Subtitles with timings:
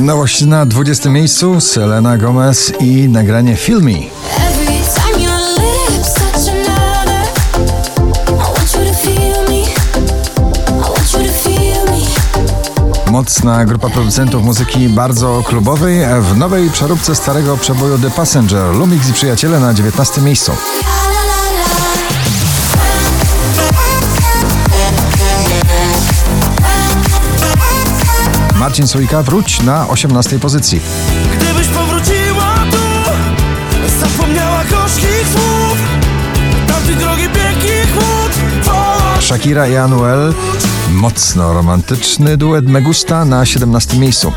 [0.00, 3.90] Nowość na 20 miejscu Selena Gomez i nagranie Feel Me.
[3.90, 7.22] Every time your lips touch another,
[8.26, 9.62] I want you to feel me.
[10.66, 13.10] I want you to feel me.
[13.10, 18.74] Mocna grupa producentów muzyki bardzo klubowej w nowej przeróbce starego przeboju The Passenger.
[18.74, 20.52] Lumix i przyjaciele na 19 miejscu.
[28.70, 30.80] Marcin Sójka wróć na 18 pozycji.
[31.36, 33.10] Gdybyś powróciła tu
[34.00, 35.78] Zapomniała gorzkich słów
[36.66, 38.32] Tamtej drogi pięknych chłód
[39.20, 40.34] Shakira i Anuel.
[40.90, 44.32] Mocno romantyczny duet Megusta na 17 miejscu.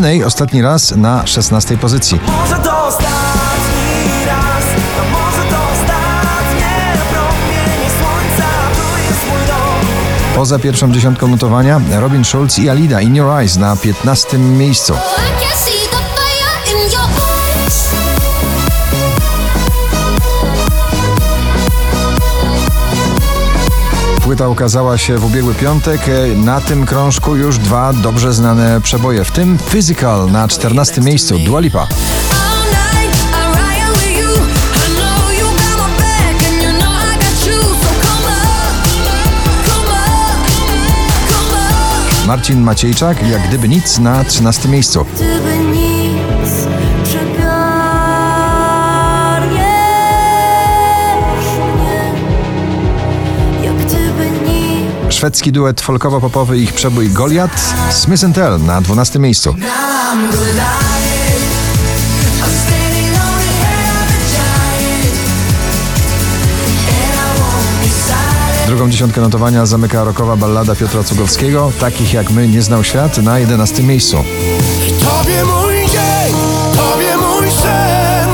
[0.00, 2.20] NA ostatni raz na 16 pozycji.
[2.26, 2.62] Może
[10.42, 14.94] Poza pierwszą dziesiątką notowania Robin Schulz i Alida In Your Eyes na 15 miejscu.
[24.22, 26.00] Płyta ukazała się w ubiegły piątek.
[26.36, 31.60] Na tym krążku już dwa dobrze znane przeboje, w tym Physical na 14 miejscu Dua
[31.60, 31.86] Lipa.
[42.26, 45.06] Marcin Maciejczak, jak gdyby nic na 13 miejscu.
[55.08, 59.54] Szwedzki duet folkowo-popowy ich przebój Goliat, Smith Tell na 12 miejscu.
[68.66, 73.38] Drugą dziesiątkę notowania zamyka rokowa ballada Piotra Cugowskiego, takich jak my nie znał świat na
[73.38, 74.16] 11 miejscu.
[75.00, 76.34] Tobie mój dzień,
[76.76, 78.28] Tobie mój sen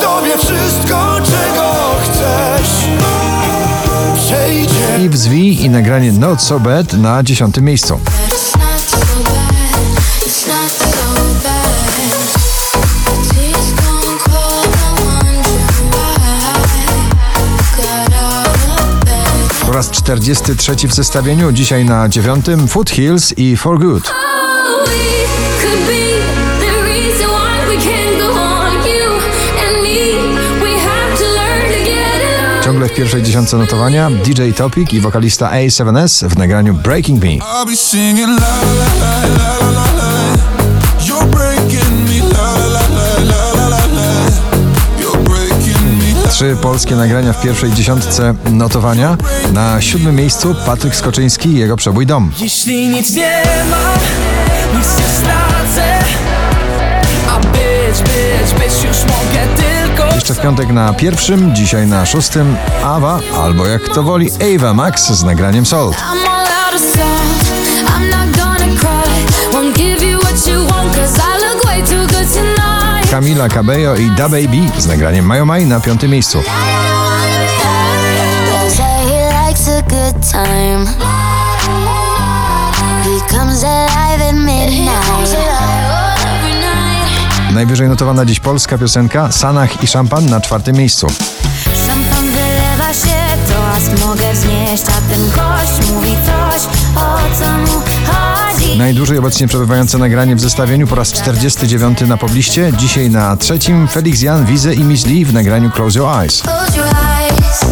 [0.00, 2.88] Tobie wszystko, czego chcesz
[4.16, 8.00] Przejdzie I wzwij i nagranie Not So Bad na 10 miejscu.
[19.74, 24.12] Po raz 43 w zestawieniu, dzisiaj na 9 Foothills i For Good.
[32.64, 37.30] Ciągle w pierwszej dziesiątce notowania DJ Topic i wokalista A7S w nagraniu Breaking Me.
[46.34, 49.16] Trzy polskie nagrania w pierwszej dziesiątce notowania.
[49.52, 52.32] Na siódmym miejscu Patryk Skoczyński i jego przebój Dom.
[52.38, 53.98] Jeśli nic nie mam,
[54.78, 55.98] nic nie stracę
[57.30, 62.56] A być, być, być już mogę tylko Jeszcze w piątek na pierwszym, dzisiaj na szóstym
[62.84, 65.96] Awa, albo jak to woli Ava Max z nagraniem Salt.
[73.14, 76.42] Camila Cabello i Da Baby z nagraniem Mayo Mai na piątym miejscu.
[87.52, 91.06] Najwyżej notowana dziś polska piosenka Sanach i Szampan na czwartym miejscu.
[98.84, 102.72] Najdłużej obecnie przebywające nagranie w zestawieniu po raz 49 na pobliście.
[102.78, 106.42] Dzisiaj na trzecim Felix Jan, Wize i Miss Lee w nagraniu Your Eyes.
[106.42, 107.64] Close your eyes.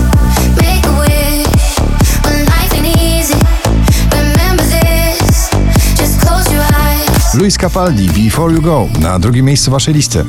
[7.35, 10.25] Luis Capaldi, Before You Go na drugim miejscu waszej listy.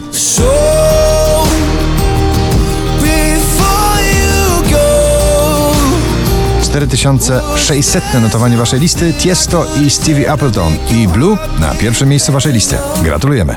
[6.73, 12.77] 4600 notowanie waszej listy Tiesto i Stevie Appleton i Blue na pierwszym miejscu waszej listy.
[13.03, 13.55] Gratulujemy.